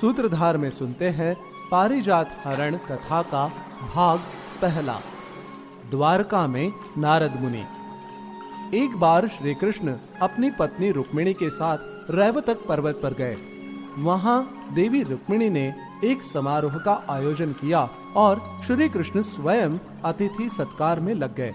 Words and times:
सूत्रधार 0.00 0.56
में 0.56 0.70
सुनते 0.70 1.08
हैं 1.08 1.36
पारिजात 1.70 2.42
हरण 2.44 2.76
कथा 2.76 3.22
का 3.22 3.46
भाग 3.94 4.18
पहला। 4.62 5.00
द्वारका 5.90 6.46
में 6.46 6.72
नारद 6.98 7.40
मुनि। 7.40 7.64
एक 8.74 8.96
बार 8.96 9.28
श्री 9.28 9.54
कृष्ण 9.54 9.96
अपनी 10.22 10.50
पत्नी 10.50 10.90
रुक्मिणी 10.90 11.32
के 11.32 11.50
साथ 11.50 11.78
रैवतक 12.10 12.66
पर्वत 12.66 13.00
पर 13.02 13.14
गए। 13.14 13.36
वहाँ 13.98 14.50
देवी 14.74 15.02
रुक्मिणी 15.02 15.50
ने 15.50 15.74
एक 16.04 16.22
समारोह 16.22 16.78
का 16.78 17.06
आयोजन 17.10 17.52
किया 17.52 17.88
और 18.16 18.40
श्री 18.66 18.88
कृष्ण 18.88 19.22
स्वयं 19.22 19.78
अतिथि 20.04 20.50
सत्कार 20.50 21.00
में 21.00 21.14
लग 21.14 21.34
गए। 21.34 21.54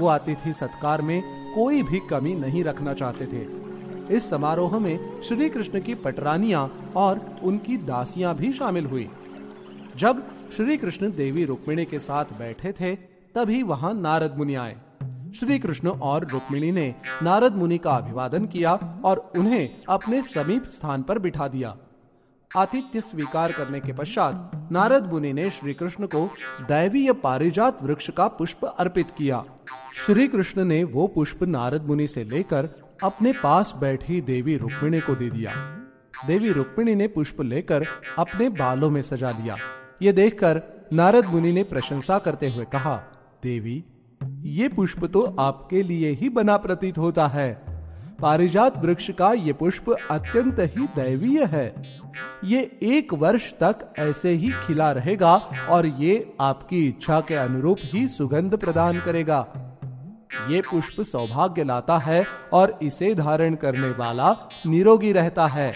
वो 0.00 0.06
अतिथि 0.06 0.52
सत्कार 0.52 1.02
में 1.02 1.22
कोई 1.54 1.82
भी 1.82 1.98
कमी 1.98 2.34
नहीं 2.34 2.64
रखना 2.64 2.94
चाहते 2.94 3.26
थे। 3.26 3.61
इस 4.12 4.30
समारोह 4.30 4.78
में 4.78 5.20
श्री 5.22 5.48
कृष्ण 5.48 5.80
की 5.80 5.94
पटरानियाँ 5.94 6.92
और 6.96 7.40
उनकी 7.42 7.76
दासियाँ 7.76 8.34
भी 8.36 8.52
शामिल 8.52 8.86
हुई। 8.86 9.08
जब 9.96 10.22
श्री 10.56 10.76
कृष्ण 10.76 11.10
देवी 11.10 11.44
रुक्मिणी 11.44 11.84
के 11.84 11.98
साथ 11.98 12.24
बैठे 12.24 12.72
थे, 12.72 12.94
तभी 13.34 13.62
वहाँ 13.62 13.94
नारद 13.94 14.34
मुनि 14.38 14.54
आए। 14.54 14.76
श्री 15.34 15.58
कृष्ण 15.58 15.88
और 15.88 16.26
रुक्मिणी 16.28 16.72
ने 16.72 16.94
नारद 17.22 17.56
मुनि 17.56 17.78
का 17.78 17.90
अभिवादन 17.90 18.46
किया 18.46 18.74
और 19.04 19.32
उन्हें 19.36 19.82
अपने 19.88 20.22
समीप 20.22 20.64
स्थान 20.64 21.02
पर 21.02 21.18
बिठा 21.18 21.48
दिया। 21.48 21.76
आतिथ्य 22.56 23.00
स्वीकार 23.00 23.52
करने 23.52 23.80
के 23.80 23.92
पश्चात 23.92 24.68
नारद 24.72 25.12
मुनि 25.12 25.32
ने 25.32 25.50
श्री 25.50 25.74
कृष्ण 25.74 26.06
को 26.06 26.26
दैवीय 26.60 27.12
पारिजात 27.12 27.82
वृक्ष 27.82 28.10
का 28.10 28.28
पुष्प 28.28 28.64
अर्पित 28.64 29.10
किया। 29.10 29.44
श्री 30.06 30.28
कृष्ण 30.28 30.64
ने 30.64 30.84
वो 30.84 31.06
पुष्प 31.06 31.42
नारद 31.42 31.82
मुनि 31.82 32.06
से 32.06 32.24
लेकर 32.24 32.81
अपने 33.04 33.32
पास 33.32 33.72
बैठी 33.80 34.20
देवी 34.20 34.56
रुक्मिणी 34.56 35.00
को 35.00 35.14
दे 35.14 35.30
दिया। 35.30 35.52
देवी 36.26 36.52
रुक्मिणी 36.52 36.94
ने 36.94 37.08
पुष्प 37.08 37.40
लेकर 37.40 37.86
अपने 38.18 38.48
बालों 38.48 38.90
में 38.90 39.02
सजा 39.02 39.30
लिया। 39.30 39.56
ये 40.02 40.12
देखकर 40.12 40.60
नारद 40.92 41.26
मुनि 41.26 41.52
ने 41.52 41.62
प्रशंसा 41.62 42.18
करते 42.18 42.48
हुए 42.48 42.64
कहा, 42.64 42.96
देवी, 43.42 43.84
ये 44.42 44.68
पुष्प 44.68 45.04
तो 45.04 45.22
आपके 45.40 45.82
लिए 45.82 46.10
ही 46.10 46.28
बना 46.28 46.56
प्रतीत 46.56 46.98
होता 46.98 47.26
है। 47.26 47.52
पारिजात 48.20 48.78
वृक्ष 48.78 49.10
का 49.10 49.32
ये 49.32 49.52
पुष्प 49.52 49.90
अत्यंत 50.10 50.60
ही 50.76 50.86
दैवीय 50.96 51.44
है। 51.44 51.66
ये 52.44 52.60
एक 52.82 53.14
वर्ष 53.14 53.52
तक 53.52 53.94
ऐसे 53.98 54.30
ही 54.30 54.52
खिला 54.62 54.90
रहेगा 54.92 55.34
और 55.70 55.86
ये 55.86 56.34
आपकी 56.40 56.86
इच्छा 56.88 57.20
के 57.20 57.34
अनुरूप 57.34 57.78
ही 57.82 58.06
सुगंध 58.08 58.56
प्रदान 58.56 59.00
करेगा। 59.00 59.40
ये 60.48 60.60
पुष्प 60.60 61.00
सौभाग्य 61.02 61.64
लाता 61.64 61.98
है 61.98 62.24
और 62.52 62.78
इसे 62.82 63.14
धारण 63.14 63.54
करने 63.54 63.90
वाला 63.90 64.36
निरोगी 64.66 65.12
रहता 65.12 65.46
है। 65.46 65.72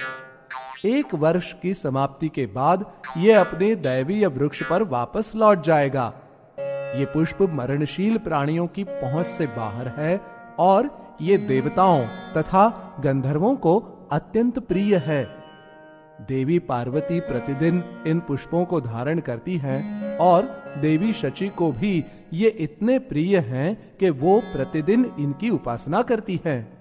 एक 0.84 1.14
वर्ष 1.14 1.52
की 1.52 1.74
समाप्ति 1.74 2.28
के 2.28 2.46
बाद 2.46 2.84
ये 3.16 3.32
अपने 3.32 3.74
दैवीय 3.74 4.26
वृक्ष 4.26 4.62
पर 4.62 4.82
वापस 4.82 5.32
लौट 5.36 5.62
जाएगा। 5.62 6.12
ये 6.98 7.04
पुष्प 7.04 7.42
मरणशील 7.42 8.18
प्राणियों 8.18 8.66
की 8.66 8.84
पहुँच 8.84 9.26
से 9.26 9.46
बाहर 9.46 9.88
है 9.88 10.20
और 10.58 10.90
ये 11.22 11.38
देवताओं 11.38 12.06
तथा 12.36 12.68
गंधर्वों 13.00 13.56
को 13.56 13.78
अत्यंत 14.12 14.58
प्रिय 14.58 14.96
है। 14.96 15.24
देवी 16.20 16.58
पार्वती 16.58 17.20
प्रतिदिन 17.20 17.82
इन 18.06 18.20
पुष्पों 18.20 18.64
को 18.64 18.80
धारण 18.80 19.20
करती 19.20 19.56
हैं 19.56 20.05
और 20.20 20.44
देवी 20.78 21.12
शची 21.12 21.48
को 21.48 21.72
भी 21.72 22.04
ये 22.32 22.48
इतने 22.48 22.98
प्रिय 22.98 23.38
हैं 23.38 23.96
कि 24.00 24.10
वो 24.10 24.40
प्रतिदिन 24.40 25.12
इनकी 25.18 25.50
उपासना 25.50 26.02
करती 26.02 26.40
हैं। 26.44 26.76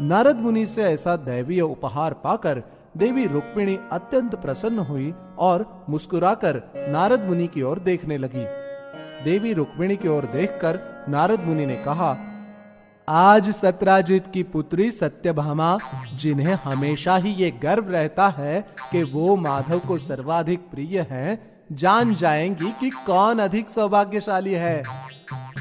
नारद 0.00 0.36
मुनि 0.36 0.66
से 0.66 0.82
ऐसा 0.82 1.16
दैवीय 1.16 1.60
उपहार 1.60 2.12
पाकर 2.12 2.62
देवी 2.96 3.26
रुक्मिणी 3.26 3.78
अत्यंत 3.92 4.34
प्रसन्न 4.34 4.78
हुई 4.78 5.14
और 5.38 5.84
मुस्कुराकर 5.88 6.62
नारद 6.88 7.20
मुनि 7.20 7.46
की 7.46 7.62
ओर 7.62 7.78
देखने 7.78 8.18
लगी 8.18 8.44
देवी 9.24 9.52
रुक्मिणी 9.52 9.96
की 9.96 10.08
ओर 10.08 10.24
देखकर 10.24 10.78
नारद 11.08 11.40
मुनि 11.40 11.66
ने 11.66 11.76
कहा 11.76 12.16
आज 13.08 13.50
सत्राजित 13.50 14.26
की 14.34 14.42
पुत्री 14.42 14.90
सत्यभामा 14.90 15.78
जिन्हें 16.14 16.54
हमेशा 16.54 17.16
ही 17.16 17.30
ये 17.30 17.50
गर्व 17.50 17.90
रहता 17.90 18.28
है 18.28 18.66
कि 18.92 19.02
वो 19.02 19.36
माधव 19.36 19.78
को 19.78 19.98
सर्वाधिक 19.98 20.60
प्रिय 20.60 21.00
हैं, 21.00 21.53
जान 21.72 22.14
जाएँगी 22.14 22.70
कि 22.80 22.90
कौन 22.90 23.38
अधिक 23.38 23.70
सौभाग्यशाली 23.70 24.52
है। 24.52 24.84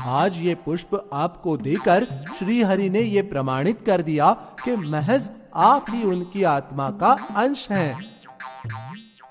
आज 0.06 0.38
ये 0.38 0.56
पुष्प 0.56 1.10
आपको 1.14 1.58
देकर 1.58 2.06
श्री 2.40 2.62
हरि 2.62 2.90
ने 2.90 3.00
ये 3.00 3.22
प्रमाणित 3.22 3.82
कर 3.86 4.02
दिया 4.02 4.32
कि 4.34 4.76
महज 4.76 5.30
आप 5.56 5.86
ही 5.90 6.04
उनकी 6.04 6.44
आत्मा 6.44 6.90
का 6.90 7.18
अंश 7.36 7.68
हैं। 7.72 8.06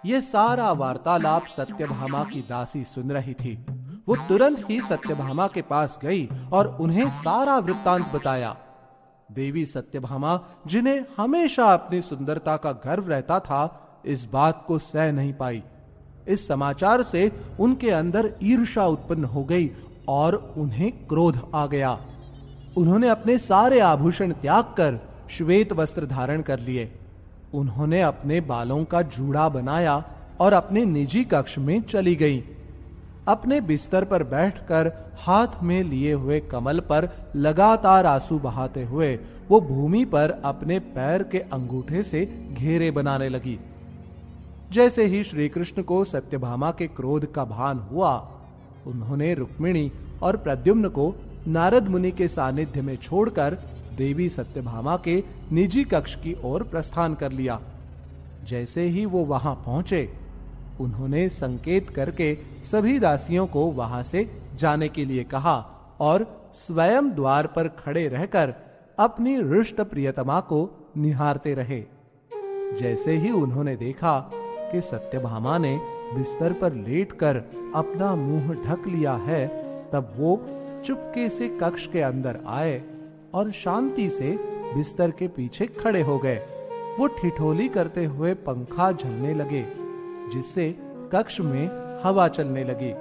ये 0.07 0.21
सारा 0.21 0.73
वार्तालाप 0.73 1.47
सत्यभामा 1.47 2.25
की 2.25 2.41
दासी 2.41 2.85
सुन 2.85 3.11
रही 3.11 3.35
थी। 3.35 3.67
वो 4.09 4.17
तुरंत 4.17 4.71
ही 4.71 4.81
सत्यभामा 4.83 5.47
के 5.47 5.63
पास 5.63 5.99
गई 6.03 6.29
और 6.53 6.77
उन्हें 6.81 7.11
सारा 7.11 7.59
वृत्तांत 7.59 8.07
बताया। 8.07 8.57
देवी 9.33 9.67
सत्यभामा, 9.67 10.41
जिन्हें 10.67 11.05
हमेशा 11.17 11.75
अपनी 11.75 12.01
सुंदरता 12.01 12.57
का 12.57 12.73
गर्व 12.73 13.09
रहता 13.09 13.41
था, 13.41 13.89
इस 14.07 14.25
बात 14.33 14.65
को 14.69 14.79
सह 14.79 15.13
नहीं 15.13 15.33
पाई। 15.33 15.63
इस 16.29 16.49
समाचार 16.49 17.03
से 17.03 17.33
उनके 17.61 17.91
अंदर 17.91 18.33
ईर्षा 18.43 18.87
उत्पन्न 18.87 19.25
हो 19.25 19.45
गई 19.45 19.71
और 20.09 20.55
उन्हें 20.57 20.93
क्रोध 21.09 21.41
आ 21.55 21.67
गया। 21.67 21.99
उन्होंने 22.77 23.09
अपने 23.09 23.39
सारे 23.39 23.81
आभूषण 23.81 24.33
त्याग 24.33 24.65
कर 24.65 25.01
श्वेत 25.31 25.73
वस्त्र 25.73 26.07
धारण 26.07 26.43
कर 26.43 26.59
लिए। 26.59 26.93
उन्होंने 27.55 28.03
अपने 28.03 28.41
बालों 28.41 28.85
का 28.85 29.03
जूड़ा 29.03 29.49
बनाया 29.49 30.05
और 30.41 30.53
अपने 30.53 30.85
निजी 30.85 31.25
कक्ष 31.25 31.59
में 31.59 31.83
चली 31.83 32.15
गई। 32.17 32.45
अपने 33.29 33.61
बिस्तर 33.61 34.05
पर 34.05 34.23
बैठकर 34.23 35.13
हाथ 35.19 35.63
में 35.63 35.83
लिए 35.85 36.13
हुए 36.13 36.41
कमल 36.41 36.81
पर 36.81 37.09
लगातार 37.37 38.07
आँसू 38.07 38.39
बहाते 38.39 38.83
हुए 38.85 39.19
वो 39.49 39.61
भूमि 39.61 40.05
पर 40.05 40.43
अपने 40.45 40.79
पैर 40.79 41.23
के 41.23 41.39
अंगूठे 41.39 42.03
से 42.03 42.49
घेरे 42.53 42.91
बनाने 42.91 43.29
लगी। 43.29 43.59
जैसे 44.73 45.05
ही 45.05 45.25
श्री 45.25 45.49
कृष्ण 45.49 45.83
को 45.83 46.05
सत्यभामा 46.05 46.71
के 46.71 46.87
क्रोध 46.87 47.33
का 47.33 47.45
भान 47.45 47.79
हुआ, 47.79 48.13
उन्होंने 48.87 49.35
रुक्मिणी 49.35 49.93
और 50.23 50.37
प्रद्युम्न 50.37 50.89
को 50.89 51.15
नारद 51.49 51.89
मुनि 51.89 52.11
के 52.11 52.29
सानिध्य 52.29 52.83
में 52.83 52.97
छोड़कर 52.97 53.55
देवी 53.97 54.29
सत्यभामा 54.29 54.97
के 54.97 55.23
निजी 55.53 55.85
कक्ष 55.85 56.15
की 56.15 56.37
ओर 56.45 56.63
प्रस्थान 56.63 57.15
कर 57.15 57.33
लिया। 57.33 57.61
जैसे 58.49 58.83
ही 58.83 59.07
वो 59.07 59.25
वहाँ 59.25 59.55
पहुँचे, 59.55 60.13
उन्होंने 60.81 61.29
संकेत 61.29 61.91
करके 61.91 62.35
सभी 62.65 62.99
दासियों 62.99 63.47
को 63.47 63.65
वहाँ 63.71 64.03
से 64.03 64.31
जाने 64.55 64.89
के 64.89 65.05
लिए 65.05 65.25
कहा 65.25 65.57
और 66.01 66.51
स्वयं 66.55 67.11
द्वार 67.11 67.47
पर 67.47 67.69
खड़े 67.69 68.09
रहकर 68.09 68.55
अपनी 68.99 69.37
रुष्ट 69.41 69.81
प्रियतमा 69.81 70.41
को 70.41 70.93
निहारते 70.97 71.55
रहे। 71.55 71.85
जैसे 72.79 73.17
ही 73.17 73.31
उन्होंने 73.31 73.77
देखा 73.77 74.31
कि 74.73 74.81
सत्यभामा 74.81 75.59
ने 75.59 75.77
बिस्तर 76.15 76.53
पर 76.53 76.73
लेटकर 76.73 77.37
अपना 77.75 78.15
मुँह 78.15 78.53
ढक 78.65 78.87
लिया 78.87 79.13
है, 79.13 79.47
तब 79.93 80.13
वो 80.17 80.37
चुपके 80.85 81.29
से 81.29 81.49
कक्ष 81.63 81.87
के 81.87 82.01
अंदर 82.01 82.39
आए 82.47 82.83
और 83.35 83.51
शांति 83.53 84.09
से 84.09 84.37
बिस्तर 84.75 85.11
के 85.11 85.29
पीछे 85.29 85.67
खड़े 85.67 86.03
हो 86.03 86.19
गए। 86.19 86.37
वो 86.99 87.07
ठिठोली 87.07 87.69
करते 87.69 88.05
हुए 88.05 88.35
पंखा 88.35 88.93
झलने 88.93 89.35
लगे, 89.35 89.65
जिससे 90.33 90.71
कक्ष 91.13 91.41
में 91.41 91.69
हवा 92.05 92.29
चलने 92.29 92.65
लगी। 92.65 92.93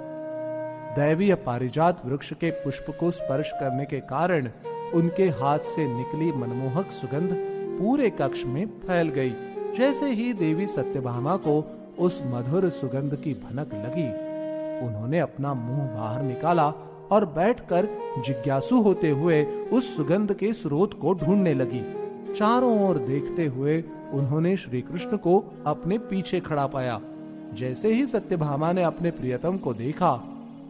दैवीय 0.96 1.34
पारिजात 1.34 2.06
वृक्ष 2.06 2.32
के 2.32 2.50
पुष्प 2.50 2.86
को 3.00 3.10
स्पर्श 3.10 3.52
करने 3.52 3.84
के 3.84 4.00
कारण 4.00 4.48
उनके 4.94 5.28
हाथ 5.28 5.58
से 5.58 5.86
निकली 5.86 6.32
मनमोहक 6.32 6.90
सुगंध 6.90 7.30
पूरे 7.78 8.10
कक्ष 8.10 8.44
में 8.44 8.66
फैल 8.66 9.08
गई। 9.08 9.30
जैसे 9.78 10.06
ही 10.06 10.32
देवी 10.32 10.66
सत्यभामा 10.66 11.36
को 11.36 11.64
उस 11.98 12.22
मधुर 12.26 12.70
सुगंध 12.70 13.14
की 13.14 13.34
भनक 13.34 13.74
लगी, 13.74 14.08
उन्होंने 14.86 15.18
अपना 15.18 15.54
मुँह 15.54 15.86
बाहर 15.94 16.22
निकाला 16.22 16.68
और 17.10 17.24
बैठकर 17.24 17.88
जिज्ञासु 18.18 18.80
होते 18.80 19.10
हुए 19.10 19.44
उस 19.44 19.96
सुगंध 19.96 20.32
के 20.32 20.52
स्रोत 20.52 21.00
को 21.00 21.12
ढूँढने 21.14 21.54
लगी। 21.54 21.82
चारों 22.34 22.88
ओर 22.88 22.98
देखते 22.98 23.46
हुए 23.46 23.84
उन्होंने 24.12 24.56
श्री 24.56 24.80
कृष्ण 24.80 25.16
को 25.16 25.44
अपने 25.66 25.98
पीछे 25.98 26.40
खड़ा 26.40 26.66
पाया। 26.66 27.00
जैसे 27.54 27.94
ही 27.94 28.06
सत्यभामा 28.06 28.72
ने 28.72 28.82
अपने 28.82 29.10
प्रियतम 29.10 29.56
को 29.56 29.74
देखा, 29.74 30.12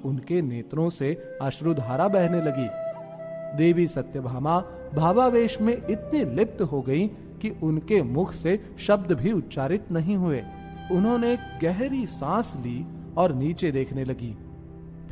उनके 0.05 0.43
नेत्रों 0.43 0.91
से 0.91 1.39
अश्रुधारा 1.43 2.09
बहने 2.09 2.41
लगी। 2.43 2.69
देवी 3.57 3.89
सत्यभामा 3.89 4.65
भावावेश 4.95 5.61
में 5.61 5.75
इतनी 5.75 6.25
लिप्त 6.25 6.63
हो 6.63 6.81
गई 6.83 7.11
कि 7.43 7.51
उनके 7.51 8.03
मुख 8.03 8.33
से 8.33 8.75
शब्द 8.79 9.13
भी 9.13 9.33
उच्चारित 9.33 9.93
नहीं 9.93 10.17
हुए। 10.17 10.43
उन्होंने 10.93 11.39
गहरी 11.63 12.07
सांस 12.07 12.55
ली 12.57 12.87
और 13.17 13.35
नीचे 13.35 13.73
देखने 13.73 14.05
लगी। 14.05 14.39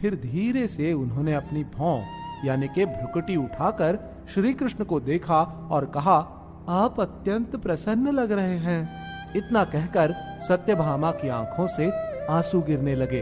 फिर 0.00 0.14
धीरे 0.14 0.68
से 0.68 0.92
उन्होंने 0.92 1.34
अपनी 1.34 1.64
भौं, 1.64 2.02
यानी 2.44 2.68
के 2.68 2.84
भ्रुकटी 2.84 3.36
उठाकर 3.36 3.98
श्री 4.34 4.54
कृष्ण 4.54 4.84
को 4.84 5.00
देखा 5.00 5.68
और 5.70 5.84
कहा, 5.84 6.36
आप 6.68 7.00
अत्यंत 7.00 7.56
प्रसन्न 7.56 8.08
लग 8.08 8.32
रहे 8.32 8.58
हैं। 8.58 9.00
इतना 9.36 9.64
कहकर 9.64 10.14
सत्यभामा 10.40 11.10
की 11.10 11.28
आँखों 11.28 11.66
से 11.66 11.90
आँसू 12.26 12.60
गिरने 12.60 12.94
लगे। 12.94 13.20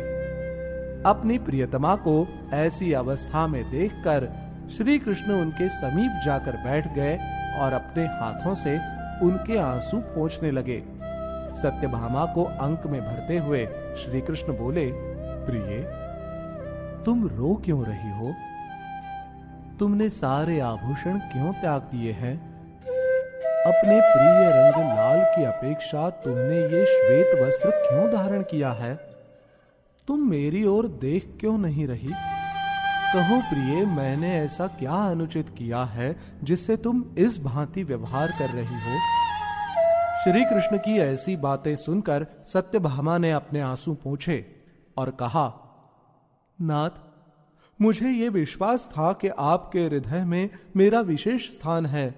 अपनी 1.06 1.38
प्रियतमा 1.38 1.96
को 1.96 2.28
ऐसी 2.52 2.92
अवस्था 2.92 3.46
में 3.46 3.70
देखकर 3.70 4.28
श्री 4.70 4.98
कृष्ण 4.98 5.32
उनके 5.32 5.68
समीप 5.68 6.20
जाकर 6.24 6.52
बैठ 6.52 6.94
गए 6.94 7.14
और 7.60 7.72
अपने 7.72 8.04
हाथों 8.04 8.54
से 8.54 8.97
उनके 9.22 9.58
आँसू 9.58 10.00
पोंछने 10.00 10.50
लगे। 10.50 10.82
सत्यभामा 11.54 12.26
को 12.26 12.44
अंक 12.44 12.86
में 12.86 13.06
भरते 13.06 13.38
हुए 13.38 13.66
श्री 13.98 14.20
कृष्ण 14.20 14.52
बोले, 14.52 14.92
प्रिय, 15.46 15.80
तुम 17.04 17.28
रो 17.28 17.62
क्यों 17.64 17.84
रही 17.86 18.18
हो? 18.18 18.34
तुमने 19.78 20.10
सारे 20.10 20.60
आभूषण 20.60 21.18
क्यों 21.18 21.52
त्याग 21.52 21.82
दिए 21.82 22.12
हैं? 22.12 22.58
अपने 23.64 24.00
प्रिय 24.00 24.50
रंग 24.50 24.96
लाल 24.96 25.36
की 25.36 25.44
अपेक्षा 25.44 26.10
तुमने 26.10 26.60
ये 26.60 26.86
श्वेत 26.86 27.46
वस्त्र 27.46 27.70
क्यों 27.70 28.10
धारण 28.10 28.42
किया 28.42 28.70
है? 28.70 29.00
तुम 30.08 30.30
मेरी 30.30 30.64
ओर 30.64 30.88
देख 30.88 31.36
क्यों 31.40 31.58
नहीं 31.58 31.88
रही? 31.88 32.10
कहो 33.08 33.40
प्रिय, 33.40 33.84
मैंने 33.86 34.30
ऐसा 34.36 34.66
क्या 34.66 34.92
अनुचित 34.92 35.48
किया 35.58 35.84
है 35.84 36.16
जिससे 36.42 36.76
तुम 36.76 37.02
इस 37.18 37.42
भांति 37.42 37.82
व्यवहार 37.82 38.32
कर 38.38 38.50
रही 38.50 38.80
हो? 38.80 38.98
श्री 40.24 40.44
कृष्ण 40.44 40.78
की 40.78 40.98
ऐसी 40.98 41.36
बातें 41.36 41.76
सुनकर 41.76 42.26
सत्यभामा 42.46 43.18
ने 43.18 43.32
अपने 43.32 43.60
आँसू 43.60 43.94
पूछे 43.94 44.46
और 44.96 45.10
कहा, 45.10 45.46
नाथ, 46.60 46.90
मुझे 47.80 48.10
ये 48.10 48.28
विश्वास 48.28 48.88
था 48.92 49.12
कि 49.12 49.28
आपके 49.28 49.86
हृदय 49.86 50.24
में 50.24 50.50
मेरा 50.76 51.00
विशेष 51.00 51.50
स्थान 51.50 51.86
है, 51.86 52.14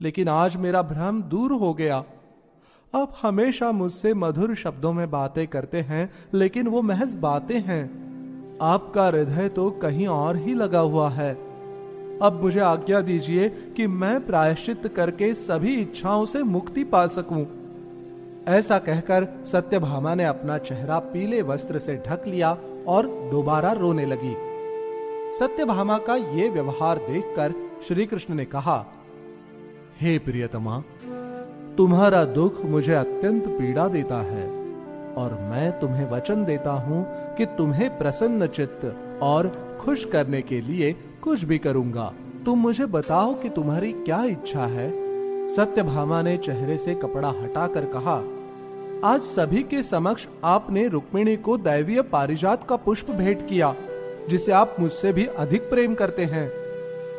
लेकिन 0.00 0.28
आज 0.28 0.56
मेरा 0.56 0.82
भ्रम 0.82 1.22
दूर 1.22 1.52
हो 1.52 1.74
गया। 1.74 2.04
आप 2.94 3.18
हमेशा 3.22 3.72
मुझसे 3.72 4.14
मधुर 4.14 4.54
शब्दों 4.54 4.92
में 4.92 5.10
बातें 5.10 5.46
करते 5.48 5.80
हैं, 5.80 6.10
लेकिन 6.34 6.68
वो 6.68 6.82
महज 6.82 7.14
बातें 7.14 7.60
हैं। 7.60 8.03
आपका 8.62 9.06
हृदय 9.06 9.48
तो 9.48 9.70
कहीं 9.70 10.06
और 10.06 10.36
ही 10.36 10.54
लगा 10.54 10.78
हुआ 10.78 11.08
है। 11.08 11.32
अब 12.22 12.40
मुझे 12.42 12.60
आज्ञा 12.60 13.00
दीजिए 13.00 13.48
कि 13.48 13.86
मैं 13.86 14.26
प्रायश्चित 14.26 14.86
करके 14.86 15.34
सभी 15.34 15.74
इच्छाओं 15.74 16.24
से 16.24 16.42
मुक्ति 16.42 16.84
पा 16.84 17.06
सकूँ। 17.06 17.46
ऐसा 18.48 18.78
कहकर 18.78 19.26
सत्यभामा 19.46 20.14
ने 20.14 20.24
अपना 20.24 20.58
चेहरा 20.58 20.98
पीले 20.98 21.42
वस्त्र 21.42 21.78
से 21.78 21.96
ढक 21.96 22.26
लिया 22.26 22.56
और 22.88 23.06
दोबारा 23.30 23.72
रोने 23.72 24.06
लगी। 24.06 24.34
सत्यभामा 25.38 25.98
का 25.98 26.14
ये 26.14 26.48
व्यवहार 26.48 26.98
देखकर 26.98 27.54
श्री 27.88 28.06
कृष्ण 28.06 28.34
ने 28.34 28.44
कहा, 28.44 28.84
हे 30.00 30.18
प्रियतमा, 30.18 30.82
तुम्हारा 31.76 32.24
दुख 32.24 32.64
मुझे 32.64 32.94
अत्यंत 32.94 33.48
पीड़ा 33.48 33.88
देता 33.88 34.20
है। 34.22 34.63
और 35.18 35.38
मैं 35.42 35.70
तुम्हें 35.80 36.10
वचन 36.10 36.44
देता 36.44 36.70
हूँ 36.80 37.04
कि 37.36 37.46
तुम्हें 37.58 37.88
प्रसन्न 37.98 38.46
चित्त 38.46 38.84
और 39.22 39.48
खुश 39.80 40.04
करने 40.04 40.42
के 40.42 40.60
लिए 40.60 40.92
कुछ 41.22 41.44
भी 41.44 41.58
करूँगा। 41.58 42.12
तुम 42.44 42.58
मुझे 42.58 42.86
बताओ 42.86 43.34
कि 43.34 43.48
तुम्हारी 43.48 43.92
क्या 43.92 44.22
इच्छा 44.24 44.66
है। 44.66 44.88
सत्यभामा 45.48 46.22
ने 46.22 46.36
चेहरे 46.36 46.76
से 46.78 46.94
कपड़ा 46.94 47.28
हटाकर 47.30 47.84
कहा, 47.86 48.16
आज 49.04 49.20
सभी 49.20 49.62
के 49.62 49.82
समक्ष 49.82 50.26
आपने 50.44 50.86
रुक्मिणी 50.88 51.36
को 51.36 51.56
दैवीय 51.58 52.02
पारिजात 52.02 52.64
का 52.64 52.76
पुष्प 52.76 53.10
भेंट 53.10 53.46
किया, 53.48 53.74
जिसे 54.28 54.52
आप 54.52 54.76
मुझसे 54.80 55.12
भी 55.12 55.26
अधिक 55.26 55.70
प्रेम 55.70 55.94
करते 55.94 56.24
हैं। 56.24 56.48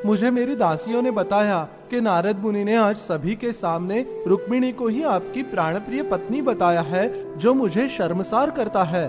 मुझे 0.06 0.30
मेरी 0.30 0.56
दासियों 0.56 1.02
ने 1.02 1.12
बताया 1.12 1.58
कि 1.90 2.00
नारद 2.02 2.40
मुनि 2.40 2.64
ने 2.64 2.76
आज 2.76 2.96
सभी 2.96 3.36
के 3.36 3.52
सामने 3.52 4.02
रुक्मिणी 4.28 4.72
को 4.72 4.88
ही 4.88 5.02
आपकी 5.04 5.44
प्राणप्रिय 5.44 6.04
पत्नी 6.04 6.42
बताया 6.42 6.82
है, 6.82 7.38
जो 7.38 7.54
मुझे 7.54 7.88
शर्मसार 7.90 8.52
करता 8.52 8.84
है। 8.84 9.08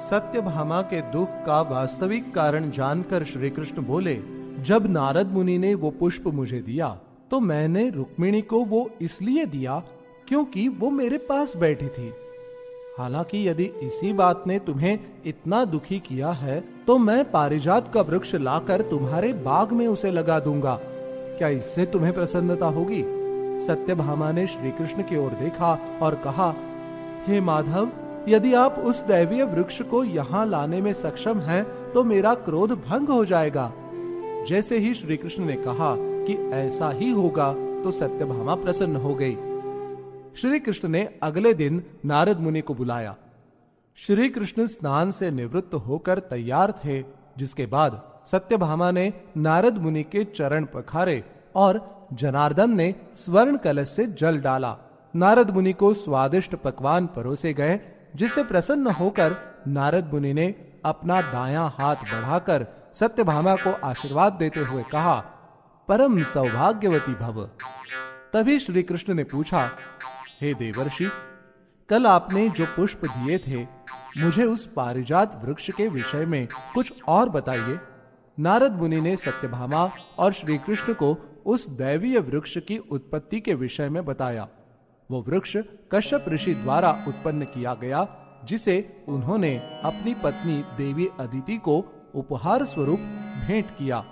सत्य 0.00 0.40
भामा 0.40 0.80
के 0.82 1.00
दुख 1.12 1.28
का 1.46 1.60
वास्तविक 1.70 2.32
कारण 2.34 2.70
जानकर 2.70 3.24
श्री 3.24 3.50
कृष्ण 3.50 3.82
बोले, 3.82 4.14
जब 4.60 4.86
नारद 4.86 5.32
मुनि 5.32 5.58
ने 5.58 5.74
वो 5.74 5.90
पुष्प 5.90 6.28
मुझे 6.28 6.60
दिया 6.60 6.88
तो 7.30 7.40
मैंने 7.40 7.88
रुक्मिणी 7.90 8.42
को 8.42 8.62
वो 8.64 8.88
इसलिए 9.00 9.44
दिया 9.46 9.78
क्योंकि 10.28 10.66
वो 10.70 10.90
मेरे 10.90 11.18
पास 11.18 11.56
बैठी 11.56 11.88
थी। 11.88 12.12
हालाँकि 12.98 13.48
यदि 13.48 13.64
इसी 13.82 14.12
बात 14.12 14.44
ने 14.46 14.58
तुम्हें 14.58 14.98
इतना 15.26 15.64
दुखी 15.66 15.98
किया 15.98 16.30
है 16.36 16.58
तो 16.88 16.96
मैं 16.98 17.30
पारिजात 17.30 17.92
का 17.94 18.00
वृक्ष 18.00 18.34
लाकर 18.34 18.82
तुम्हारे 18.82 19.32
बाग 19.32 19.72
में 19.72 19.86
उसे 19.86 20.10
लगा 20.10 20.38
दूँगा। 20.40 20.78
क्या 21.38 21.48
इससे 21.48 21.84
तुम्हें 21.86 22.12
प्रसन्नता 22.14 22.66
होगी? 22.66 23.02
सत्यभामा 23.58 24.30
ने 24.32 24.46
श्री 24.46 24.70
कृष्ण 24.70 25.02
की 25.02 25.16
ओर 25.16 25.32
देखा 25.32 25.72
और 26.02 26.14
कहा 26.14 26.48
हे 27.26 27.40
माधव 27.40 27.90
यदि 28.28 28.54
आप 28.54 28.78
उस 28.78 29.02
दैवीय 29.02 29.44
वृक्ष 29.44 29.82
को 29.82 30.02
यहाँ 30.04 30.46
लाने 30.46 30.80
में 30.80 30.92
सक्षम 30.92 31.40
हैं, 31.40 31.92
तो 31.92 32.04
मेरा 32.04 32.34
क्रोध 32.34 32.72
भंग 32.88 33.08
हो 33.08 33.24
जाएगा। 33.24 33.72
जैसे 34.48 34.78
ही 34.78 34.94
श्री 34.94 35.16
कृष्ण 35.16 35.44
ने 35.44 35.56
कहा 35.58 35.94
कि 35.98 36.50
ऐसा 36.54 36.90
ही 36.90 37.10
होगा 37.10 37.52
तो 37.82 37.90
सत्यभामा 37.90 38.54
प्रसन्न 38.54 38.96
हो 38.96 39.14
गई। 39.14 39.34
श्री 40.36 40.60
कृष्ण 40.60 40.88
ने 40.88 41.08
अगले 41.22 41.54
दिन 41.54 41.82
नारद 42.04 42.40
मुनि 42.40 42.60
को 42.60 42.74
बुलाया। 42.74 43.16
श्री 43.98 44.28
कृष्ण 44.28 44.66
स्नान 44.66 45.10
से 45.10 45.30
निवृत्त 45.30 45.74
होकर 45.74 46.18
तैयार 46.18 46.72
थे, 46.72 47.02
जिसके 47.38 47.66
बाद 47.66 48.00
सत्यभामा 48.26 48.90
ने 48.90 49.12
नारद 49.36 49.78
मुनि 49.78 50.02
के 50.02 50.24
चरण 50.24 50.64
पखारे 50.64 51.22
और 51.54 51.80
जनार्दन 52.12 52.76
ने 52.76 52.94
स्वर्ण 53.14 53.56
कलश 53.56 53.88
से 53.88 54.06
जल 54.06 54.38
डाला। 54.40 54.76
नारद 55.14 55.50
मुनि 55.50 55.72
को 55.72 55.92
स्वादिष्ट 55.94 56.54
पकवान 56.54 57.06
परोसे 57.06 57.52
गए, 57.52 57.80
जिससे 58.16 58.44
प्रसन्न 58.44 58.86
होकर 58.90 59.36
नारद 59.68 60.10
मुनि 60.12 60.32
ने 60.32 60.46
अपना 60.84 61.20
दाया 61.22 61.62
हाथ 61.78 61.96
बढ़ाकर 61.96 62.66
सत्यभामा 62.94 63.54
को 63.56 63.72
आशीर्वाद 63.84 64.32
देते 64.32 64.60
हुए 64.60 64.82
कहा, 64.92 65.16
परम 65.88 66.22
सौभाग्यवती 66.22 67.14
भव। 67.14 67.44
तभी 68.32 68.58
श्री 68.58 68.82
कृष्ण 68.82 69.14
ने 69.14 69.24
पूछा, 69.24 69.70
हे 70.40 70.54
देवर्षि 70.54 71.10
कल 71.90 72.06
आपने 72.06 72.48
जो 72.48 72.64
पुष्प 72.66 73.04
दिए 73.04 73.38
थे, 73.38 73.62
मुझे 74.18 74.44
उस 74.44 74.66
पारिजात 74.66 75.40
वृक्ष 75.44 75.70
के 75.70 75.88
विषय 75.88 76.26
में 76.26 76.48
कुछ 76.74 76.92
और 77.08 77.28
बताइए। 77.28 77.78
नारद 78.38 78.72
मुनि 78.72 79.00
ने 79.00 79.16
सत्यभामा 79.16 79.90
और 80.18 80.32
श्री 80.32 80.58
कृष्ण 80.58 80.92
को 80.94 81.16
उस 81.46 81.68
दैवीय 81.70 82.18
वृक्ष 82.18 82.58
की 82.58 82.78
उत्पत्ति 82.78 83.40
के 83.40 83.54
विषय 83.54 83.88
में 83.88 84.04
बताया। 84.04 84.48
वो 85.10 85.24
वृक्ष 85.28 85.56
कश्यप 85.92 86.24
ऋषि 86.28 86.54
द्वारा 86.54 87.04
उत्पन्न 87.08 87.44
किया 87.44 87.74
गया, 87.74 88.06
जिसे 88.44 89.04
उन्होंने 89.08 89.56
अपनी 89.84 90.14
पत्नी 90.14 90.62
देवी 90.76 91.08
अदिति 91.20 91.56
को 91.56 91.78
उपहार 92.14 92.64
स्वरूप 92.64 92.98
भेंट 93.46 93.70
किया। 93.70 94.04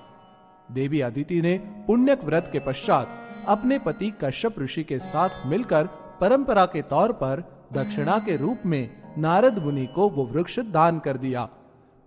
देवी 0.72 1.00
अदिति 1.00 1.42
ने 1.42 1.58
पुण्यक 1.86 2.24
व्रत 2.24 2.48
के 2.52 2.58
पश्चात 2.58 3.08
अपने 3.48 3.78
पति 3.78 4.12
कश्यप 4.24 4.58
ऋषि 4.58 4.84
के 4.84 4.98
साथ 4.98 5.46
मिलकर 5.46 5.86
परंपरा 6.20 6.66
के 6.66 6.82
तौर 6.82 7.12
पर 7.12 7.55
दक्षिणा 7.72 8.18
के 8.18 8.36
रूप 8.36 8.62
में 8.66 8.90
नारद 9.18 9.58
मुनि 9.58 9.86
को 9.86 10.08
वो 10.08 10.24
वृक्ष 10.24 10.58
दान 10.58 10.98
कर 10.98 11.16
दिया। 11.16 11.48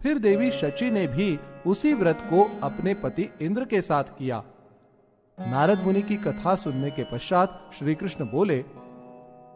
फिर 0.02 0.18
देवी 0.18 0.52
शची 0.52 0.90
ने 0.92 1.08
भी 1.08 1.38
उसी 1.68 1.94
व्रत 1.94 2.18
को 2.30 2.44
अपने 2.64 2.94
पति 2.94 3.30
इंद्र 3.42 3.66
के 3.66 3.82
साथ 3.82 4.04
किया। 4.18 4.44
नारद 5.38 5.80
मुनि 5.80 6.02
की 6.02 6.16
कथा 6.16 6.56
सुनने 6.56 6.92
के 6.92 7.04
पश्चात 7.04 7.72
श्री 7.74 7.96
कृष्ण 7.96 8.26
बोले, 8.26 8.60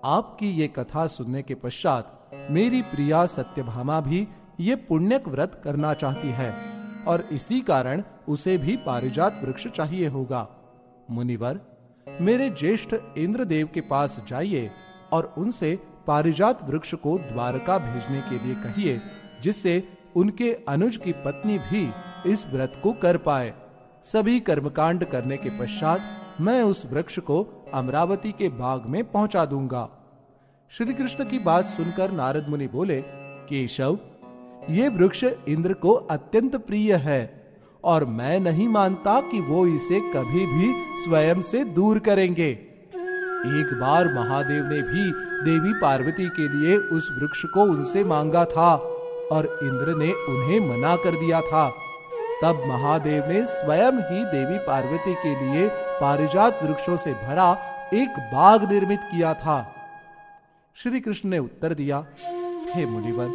आपकी 0.05 0.49
ये 0.51 0.67
कथा 0.67 1.05
सुनने 1.07 1.41
के 1.41 1.55
पश्चात 1.55 2.19
मेरी 2.51 2.81
प्रिया 2.81 3.25
सत्यभामा 3.25 3.99
भी 4.01 4.27
ये 4.59 4.75
पुण्यक 4.75 5.27
व्रत 5.27 5.61
करना 5.63 5.93
चाहती 5.93 6.29
है 6.29 6.51
और 7.07 7.21
इसी 7.31 7.61
कारण 7.61 8.03
उसे 8.27 8.57
भी 8.57 8.75
पारिजात 8.77 9.39
वृक्ष 9.43 9.67
चाहिए 9.67 10.07
होगा। 10.07 10.47
मुनिवर, 11.11 11.59
मेरे 12.21 12.49
ज्येष्ठ 12.49 12.95
इंद्रदेव 13.17 13.69
के 13.73 13.81
पास 13.81 14.23
जाइए 14.27 14.71
और 15.11 15.33
उनसे 15.37 15.79
पारिजात 16.07 16.69
वृक्ष 16.69 16.93
को 16.93 17.17
द्वारका 17.17 17.77
भेजने 17.77 18.21
के 18.21 18.45
लिए 18.45 18.55
कहिए, 18.55 19.01
जिससे 19.41 19.83
उनके 20.15 20.53
अनुज 20.67 20.97
की 20.97 21.11
पत्नी 21.11 21.57
भी 21.57 21.89
इस 22.31 22.45
व्रत 22.53 22.79
को 22.83 22.93
कर 22.93 23.17
पाए। 23.17 23.53
सभी 24.03 24.39
कर्मकांड 24.39 25.05
करने 25.05 25.37
के 25.37 25.49
पश्चात 25.49 26.35
मैं 26.41 26.61
उस 26.63 26.85
वृक्ष 26.91 27.19
को 27.19 27.43
अमरावती 27.73 28.31
के 28.31 28.49
बाग 28.49 28.85
में 28.85 29.11
पहुँचा 29.11 29.45
दूँगा। 29.45 29.89
श्री 30.71 30.93
कृष्ण 30.93 31.25
की 31.25 31.39
बात 31.39 31.67
सुनकर 31.67 32.11
नारद 32.11 32.49
मुनि 32.49 32.67
बोले, 32.67 33.01
केशव, 33.49 33.97
ये 34.69 34.87
वृक्ष 34.89 35.23
इंद्र 35.23 35.73
को 35.73 35.93
अत्यंत 35.93 36.55
प्रिय 36.55 36.95
है, 36.95 37.43
और 37.83 38.05
मैं 38.05 38.39
नहीं 38.39 38.67
मानता 38.67 39.19
कि 39.21 39.39
वो 39.39 39.65
इसे 39.67 39.99
कभी 39.99 40.45
भी 40.45 40.73
स्वयं 41.03 41.41
से 41.41 41.63
दूर 41.63 41.99
करेंगे। 41.99 42.49
एक 42.49 43.77
बार 43.81 44.13
महादेव 44.13 44.63
ने 44.63 44.81
भी 44.81 45.32
देवी 45.43 45.73
पार्वती 45.81 46.27
के 46.29 46.47
लिए 46.49 46.75
उस 46.95 47.09
वृक्ष 47.11 47.45
को 47.53 47.63
उनसे 47.71 48.03
मांगा 48.05 48.43
था 48.47 48.73
और 49.31 49.45
इंद्र 49.63 49.95
ने 49.97 50.11
उन्हें 50.29 50.59
मना 50.69 50.95
कर 50.95 51.19
दिया 51.19 51.41
था। 51.41 51.69
तब 52.43 52.63
महादेव 52.67 53.27
ने 53.27 53.43
स्वयं 53.45 53.99
ही 54.03 54.23
देवी 54.27 54.57
पार्वती 54.65 55.13
के 55.15 55.33
लिए 55.35 55.67
पारिजात 55.99 56.63
वृक्षों 56.63 56.95
से 56.97 57.13
भरा 57.19 57.51
एक 57.93 58.19
बाग 58.33 58.71
निर्मित 58.71 58.99
किया 59.11 59.33
था। 59.35 59.57
श्री 60.77 60.99
कृष्ण 60.99 61.29
ने 61.29 61.39
उत्तर 61.39 61.73
दिया, 61.73 62.05
हे 62.69 62.85
मुनिवर, 62.85 63.29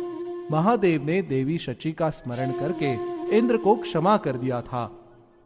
महादेव 0.50 1.04
ने 1.04 1.20
देवी 1.24 1.58
शची 1.58 1.92
का 1.92 2.10
स्मरण 2.10 2.52
करके 2.52 2.92
इंद्र 3.38 3.56
को 3.56 3.74
क्षमा 3.76 4.16
कर 4.16 4.36
दिया 4.36 4.60
था, 4.62 4.84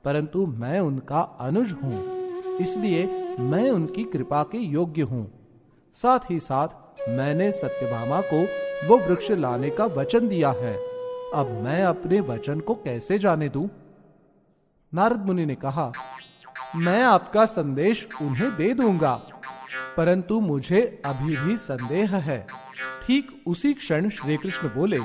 परंतु 0.04 0.46
मैं 0.48 0.80
उनका 0.80 1.20
अनुज 1.40 1.72
हूँ, 1.82 2.58
इसलिए 2.60 3.04
मैं 3.40 3.70
उनकी 3.70 4.04
कृपा 4.04 4.42
के 4.44 4.58
योग्य 4.58 5.02
हूँ। 5.02 5.30
साथ 5.94 6.30
ही 6.30 6.38
साथ 6.40 7.08
मैंने 7.08 7.50
सत्यभामा 7.52 8.20
को 8.32 8.42
वो 8.88 8.98
वृक्ष 8.98 9.30
लाने 9.30 9.70
का 9.70 9.84
वचन 9.86 10.28
दिया 10.28 10.50
है। 10.52 10.74
अब 11.34 11.50
मैं 11.64 11.82
अपने 11.84 12.20
वचन 12.20 12.60
को 12.60 12.74
कैसे 12.74 13.18
जाने 13.18 13.48
दू? 13.48 13.68
नारद 14.92 15.26
मुनि 15.26 15.46
ने 15.46 15.54
कहा, 15.54 15.92
मैं 16.76 17.02
आपका 17.02 17.44
संदेश 17.46 18.06
उन्हें 18.22 18.50
दे 18.56 18.72
दूँगा, 18.74 19.14
परंतु 19.96 20.40
मुझे 20.40 20.80
अभी 21.06 21.36
भी 21.36 21.56
संदेह 21.56 22.16
है। 22.18 22.46
ठीक 23.02 23.42
उसी 23.46 23.72
क्षण 23.74 24.08
श्री 24.10 24.36
कृष्ण 24.36 24.68
बोले, 24.68 25.00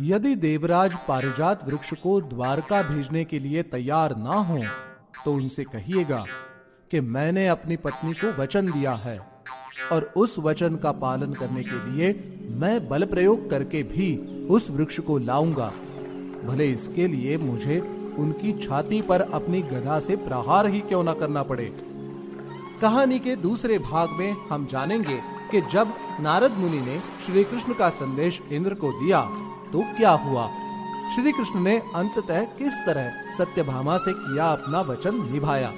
यदि 0.00 0.34
देवराज 0.36 0.94
पारिजात 1.08 1.64
वृक्ष 1.68 1.92
को 1.94 2.20
द्वारका 2.20 2.82
भेजने 2.82 3.24
के 3.24 3.38
लिए 3.38 3.62
तैयार 3.64 4.16
ना 4.16 4.38
हो 4.42 4.62
तो 5.24 5.32
उनसे 5.32 5.64
कहिएगा 5.64 6.24
कि 6.90 7.00
मैंने 7.00 7.46
अपनी 7.48 7.76
पत्नी 7.76 8.12
को 8.14 8.32
वचन 8.32 8.70
दिया 8.72 8.92
है। 8.94 9.18
और 9.92 10.12
उस 10.16 10.38
वचन 10.38 10.76
का 10.76 10.92
पालन 10.92 11.32
करने 11.32 11.62
के 11.62 11.78
लिए 11.86 12.12
मैं 12.60 12.88
बल 12.88 13.04
प्रयोग 13.04 13.48
करके 13.50 13.82
भी 13.82 14.16
उस 14.46 14.70
वृक्ष 14.70 15.00
को 15.00 15.18
लाऊँगा। 15.18 15.72
भले 16.44 16.66
इसके 16.66 17.06
लिए 17.08 17.36
मुझे 17.38 17.78
उनकी 18.18 18.52
छाती 18.60 19.00
पर 19.02 19.20
अपनी 19.20 19.62
गदा 19.62 19.98
से 20.00 20.16
प्रहार 20.16 20.66
ही 20.66 20.80
क्यों 20.80 21.02
ना 21.04 21.12
करना 21.12 21.42
पड़े। 21.42 21.64
कहानी 22.82 23.18
के 23.18 23.36
दूसरे 23.36 23.78
भाग 23.78 24.10
में 24.10 24.36
हम 24.50 24.66
जानेंगे 24.66 25.20
कि 25.50 25.60
जब 25.60 25.92
नारद 26.20 26.58
मुनि 26.58 26.80
ने 26.80 26.98
श्री 27.26 27.44
कृष्ण 27.44 27.74
का 27.74 27.88
संदेश 27.90 28.40
इंद्र 28.52 28.74
को 28.74 28.92
दिया 28.92 29.20
तो 29.72 29.82
क्या 29.96 30.10
हुआ? 30.10 30.46
श्री 31.14 31.32
कृष्ण 31.32 31.60
ने 31.60 31.76
अंततः 31.94 32.44
किस 32.58 32.78
तरह 32.86 33.10
सत्यभामा 33.38 33.96
से 33.98 34.12
किया 34.12 34.46
अपना 34.46 34.80
वचन 34.80 35.22
निभाया? 35.32 35.70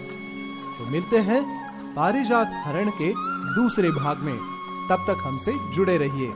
तो 0.78 0.90
मिलते 0.90 1.18
हैं 1.20 1.42
पारिजात 1.94 2.52
हरण 2.64 2.90
के 2.90 3.12
दूसरे 3.54 3.90
भाग 3.90 4.18
में। 4.18 4.38
तब 4.88 5.04
तक 5.06 5.16
हमसे 5.22 5.52
जुड़े 5.52 5.98
रहिए। 5.98 6.34